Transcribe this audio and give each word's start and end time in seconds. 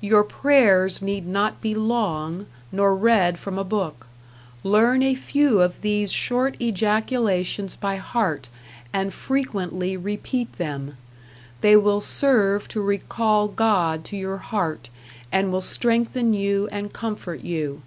Your 0.00 0.22
prayers 0.22 1.02
need 1.02 1.26
not 1.26 1.60
be 1.60 1.74
long 1.74 2.46
nor 2.70 2.94
read 2.94 3.36
from 3.36 3.58
a 3.58 3.64
book. 3.64 4.06
Learn 4.62 5.02
a 5.02 5.16
few 5.16 5.60
of 5.60 5.80
these 5.80 6.12
short 6.12 6.54
ejaculations 6.62 7.74
by 7.74 7.96
heart 7.96 8.48
and 8.92 9.12
frequently 9.12 9.96
repeat 9.96 10.52
them. 10.52 10.96
They 11.62 11.74
will 11.74 12.00
serve 12.00 12.68
to 12.68 12.80
recall 12.80 13.48
God 13.48 14.04
to 14.04 14.16
your 14.16 14.38
heart 14.38 14.88
and 15.32 15.50
will 15.50 15.60
strengthen 15.60 16.32
you 16.32 16.68
and 16.70 16.92
comfort 16.92 17.40
you. 17.42 17.82